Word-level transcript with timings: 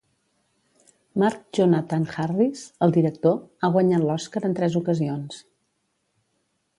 Mark 1.23 1.41
Jonathan 1.57 2.07
Harris, 2.15 2.63
el 2.87 2.95
director, 2.95 3.37
ha 3.67 3.71
guanyat 3.75 4.07
l'Oscar 4.07 4.43
en 4.49 4.57
tres 4.61 4.79
ocasions. 4.83 5.39